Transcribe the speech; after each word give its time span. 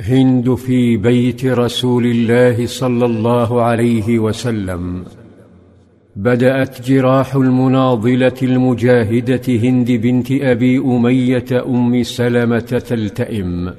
هند 0.00 0.54
في 0.54 0.96
بيت 0.96 1.44
رسول 1.44 2.06
الله 2.06 2.66
صلى 2.66 3.06
الله 3.06 3.62
عليه 3.62 4.18
وسلم. 4.18 5.04
بدأت 6.16 6.82
جراح 6.82 7.34
المناضلة 7.34 8.32
المجاهدة 8.42 9.42
هند 9.48 9.90
بنت 9.90 10.32
أبي 10.32 10.78
أمية 10.78 11.44
أم 11.66 12.02
سلمة 12.02 12.58
تلتئم. 12.58 13.70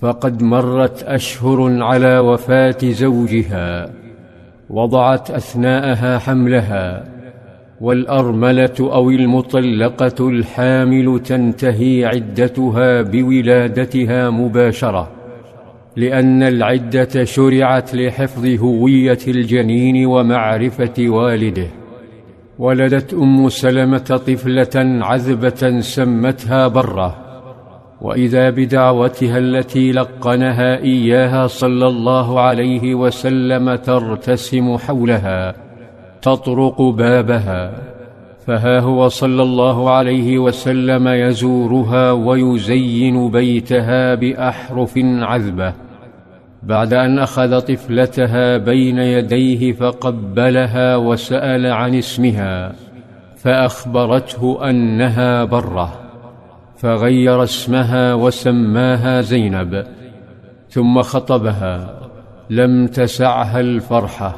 فقد 0.00 0.42
مرت 0.42 1.02
أشهر 1.02 1.82
على 1.82 2.18
وفاة 2.18 2.78
زوجها. 2.82 3.90
وضعت 4.70 5.30
أثناءها 5.30 6.18
حملها. 6.18 7.04
والأرملة 7.80 8.74
أو 8.80 9.10
المطلقة 9.10 10.28
الحامل 10.28 11.20
تنتهي 11.24 12.04
عدتها 12.04 13.02
بولادتها 13.02 14.30
مباشرة. 14.30 15.13
لأن 15.96 16.42
العدة 16.42 17.24
شرعت 17.24 17.94
لحفظ 17.94 18.46
هوية 18.46 19.18
الجنين 19.28 20.06
ومعرفة 20.06 20.94
والده. 20.98 21.66
ولدت 22.58 23.14
أم 23.14 23.48
سلمة 23.48 23.98
طفلة 23.98 25.04
عذبة 25.04 25.80
سمتها 25.80 26.68
بره 26.68 27.16
وإذا 28.00 28.50
بدعوتها 28.50 29.38
التي 29.38 29.92
لقنها 29.92 30.76
إياها 30.82 31.46
صلى 31.46 31.86
الله 31.86 32.40
عليه 32.40 32.94
وسلم 32.94 33.74
ترتسم 33.74 34.76
حولها 34.76 35.54
تطرق 36.22 36.82
بابها. 36.82 37.72
فها 38.46 38.80
هو 38.80 39.08
صلى 39.08 39.42
الله 39.42 39.90
عليه 39.90 40.38
وسلم 40.38 41.08
يزورها 41.08 42.12
ويزين 42.12 43.30
بيتها 43.30 44.14
بأحرف 44.14 44.92
عذبة. 45.04 45.83
بعد 46.66 46.94
أن 46.94 47.18
أخذ 47.18 47.60
طفلتها 47.60 48.56
بين 48.56 48.98
يديه 48.98 49.72
فقبلها 49.72 50.96
وسأل 50.96 51.66
عن 51.66 51.94
اسمها 51.94 52.72
فأخبرته 53.36 54.70
أنها 54.70 55.44
برة 55.44 56.00
فغير 56.76 57.42
اسمها 57.42 58.14
وسماها 58.14 59.20
زينب 59.20 59.84
ثم 60.70 61.02
خطبها 61.02 62.00
لم 62.50 62.86
تسعها 62.86 63.60
الفرحة 63.60 64.36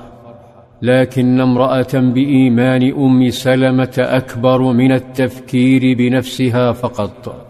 لكن 0.82 1.40
امرأة 1.40 1.94
بإيمان 1.94 2.92
أم 2.92 3.30
سلمة 3.30 3.94
أكبر 3.98 4.62
من 4.62 4.92
التفكير 4.92 5.96
بنفسها 5.98 6.72
فقط. 6.72 7.45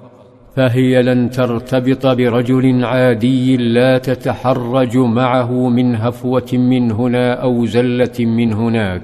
فهي 0.57 1.03
لن 1.03 1.31
ترتبط 1.31 2.07
برجل 2.07 2.85
عادي 2.85 3.57
لا 3.57 3.99
تتحرج 3.99 4.97
معه 4.97 5.69
من 5.69 5.97
هفوة 5.97 6.51
من 6.53 6.93
هنا 6.93 7.33
أو 7.33 7.67
زلة 7.67 8.21
من 8.21 8.53
هناك. 8.53 9.03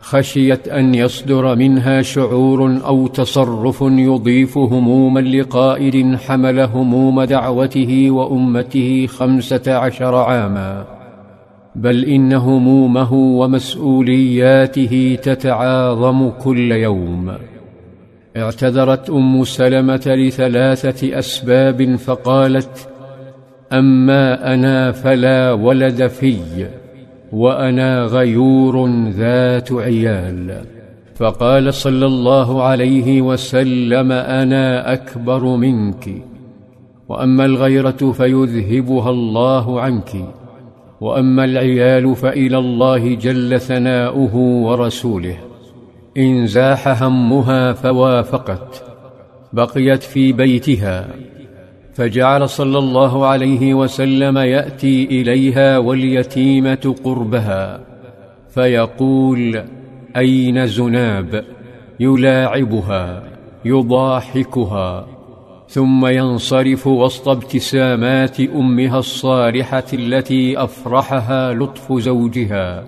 خشيت 0.00 0.68
أن 0.68 0.94
يصدر 0.94 1.56
منها 1.56 2.02
شعور 2.02 2.80
أو 2.86 3.06
تصرف 3.06 3.82
يضيف 3.82 4.58
هموما 4.58 5.20
لقائد 5.20 6.16
حمل 6.16 6.60
هموم 6.60 7.22
دعوته 7.22 8.10
وأمته 8.10 9.06
خمسة 9.06 9.74
عشر 9.74 10.14
عاما. 10.14 10.84
بل 11.76 12.04
إن 12.04 12.32
همومه 12.32 13.12
ومسؤولياته 13.12 15.18
تتعاظم 15.22 16.30
كل 16.30 16.72
يوم. 16.72 17.57
اعتذرت 18.38 19.10
أم 19.10 19.44
سلمة 19.44 20.02
لثلاثة 20.06 21.18
أسباب 21.18 21.96
فقالت 21.96 22.88
أما 23.72 24.54
أنا 24.54 24.92
فلا 24.92 25.52
ولد 25.52 26.06
في 26.06 26.38
وأنا 27.32 28.02
غيور 28.02 28.88
ذات 29.08 29.72
عيال. 29.72 30.60
فقال 31.14 31.74
صلى 31.74 32.06
الله 32.06 32.62
عليه 32.62 33.22
وسلم 33.22 34.12
أنا 34.12 34.92
أكبر 34.92 35.56
منك 35.56 36.08
وأما 37.08 37.44
الغيرة 37.44 38.12
فيذهبها 38.12 39.10
الله 39.10 39.80
عنك 39.80 40.10
وأما 41.00 41.44
العيال 41.44 42.16
فإلى 42.16 42.58
الله 42.58 43.14
جل 43.14 43.60
ثناؤه 43.60 44.36
ورسوله. 44.36 45.47
إن 46.16 46.46
زاح 46.46 47.02
همها 47.02 47.72
فوافقت 47.72 48.84
بقيت 49.52 50.02
في 50.02 50.32
بيتها 50.32 51.08
فجعل 51.94 52.48
صلى 52.48 52.78
الله 52.78 53.26
عليه 53.26 53.74
وسلم 53.74 54.38
يأتي 54.38 55.04
إليها 55.04 55.78
واليتيمة 55.78 56.94
قربها 57.04 57.80
فيقول 58.48 59.64
أين 60.16 60.66
زناب؟ 60.66 61.44
يلاعبها 62.00 63.22
يضاحكها 63.64 65.06
ثم 65.68 66.06
ينصرف 66.06 66.86
وسط 66.86 67.28
ابتسامات 67.28 68.40
أمها 68.40 68.98
الصالحة 68.98 69.84
التي 69.92 70.58
أفرحها 70.64 71.52
لطف 71.52 71.92
زوجها. 71.92 72.84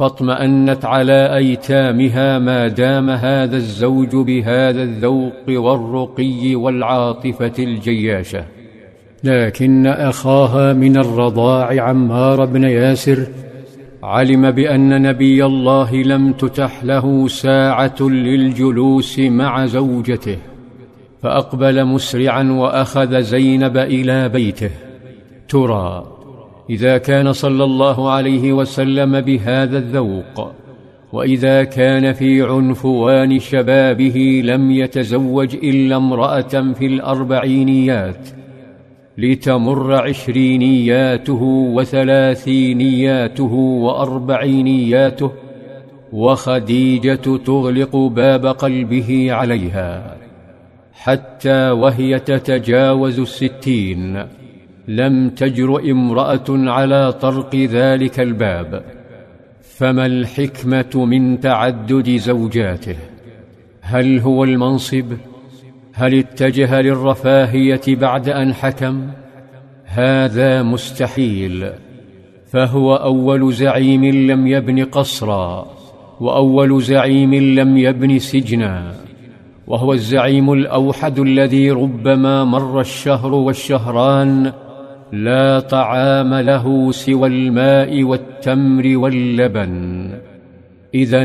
فاطمأنت 0.00 0.84
على 0.84 1.36
أيتامها 1.36 2.38
ما 2.38 2.68
دام 2.68 3.10
هذا 3.10 3.56
الزوج 3.56 4.16
بهذا 4.16 4.82
الذوق 4.82 5.48
والرقي 5.48 6.54
والعاطفة 6.54 7.52
الجياشة. 7.58 8.44
لكن 9.24 9.86
أخاها 9.86 10.72
من 10.72 10.96
الرضاع 10.96 11.82
عمار 11.82 12.44
بن 12.44 12.64
ياسر 12.64 13.26
علم 14.02 14.50
بأن 14.50 15.02
نبي 15.02 15.44
الله 15.44 15.94
لم 15.94 16.32
تتح 16.32 16.84
له 16.84 17.28
ساعة 17.28 17.96
للجلوس 18.00 19.18
مع 19.18 19.66
زوجته 19.66 20.36
فأقبل 21.22 21.84
مسرعا 21.84 22.42
وأخذ 22.52 23.20
زينب 23.20 23.76
إلى 23.76 24.28
بيته. 24.28 24.70
ترى 25.48 26.19
إذا 26.70 26.98
كان 26.98 27.32
صلى 27.32 27.64
الله 27.64 28.10
عليه 28.10 28.52
وسلم 28.52 29.20
بهذا 29.20 29.78
الذوق 29.78 30.52
وإذا 31.12 31.64
كان 31.64 32.12
في 32.12 32.42
عنفوان 32.42 33.38
شبابه 33.38 34.42
لم 34.44 34.70
يتزوج 34.70 35.54
إلا 35.54 35.96
امرأة 35.96 36.72
في 36.78 36.86
الأربعينيات 36.86 38.28
لتمر 39.18 39.94
عشرينياته 39.94 41.42
وثلاثينياته 41.74 43.54
وأربعينياته 43.54 45.30
وخديجة 46.12 47.36
تغلق 47.46 47.96
باب 47.96 48.46
قلبه 48.46 49.32
عليها 49.32 50.16
حتى 50.92 51.70
وهي 51.70 52.18
تتجاوز 52.18 53.20
الستين. 53.20 54.26
لم 54.88 55.28
تجر 55.30 55.90
امرأة 55.90 56.46
على 56.48 57.12
طرق 57.12 57.56
ذلك 57.56 58.20
الباب 58.20 58.82
فما 59.62 60.06
الحكمة 60.06 61.04
من 61.04 61.40
تعدد 61.40 62.16
زوجاته؟ 62.16 62.96
هل 63.80 64.18
هو 64.18 64.44
المنصب؟ 64.44 65.12
هل 65.92 66.18
اتجه 66.18 66.80
للرفاهية 66.80 67.80
بعد 67.88 68.28
أن 68.28 68.54
حكم؟ 68.54 69.06
هذا 69.84 70.62
مستحيل 70.62 71.70
فهو 72.46 72.96
أول 72.96 73.52
زعيم 73.52 74.04
لم 74.04 74.46
يبن 74.46 74.84
قصرا 74.84 75.66
وأول 76.20 76.82
زعيم 76.82 77.34
لم 77.34 77.76
يبن 77.76 78.18
سجنا 78.18 78.94
وهو 79.66 79.92
الزعيم 79.92 80.52
الأوحد 80.52 81.18
الذي 81.18 81.70
ربما 81.70 82.44
مر 82.44 82.80
الشهر 82.80 83.34
والشهران 83.34 84.52
لا 85.12 85.60
طعام 85.60 86.34
له 86.34 86.92
سوى 86.92 87.28
الماء 87.28 88.02
والتمر 88.02 88.96
واللبن. 88.96 90.10
اذا 90.94 91.24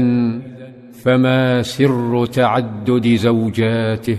فما 1.04 1.62
سر 1.62 2.26
تعدد 2.26 3.08
زوجاته؟ 3.08 4.18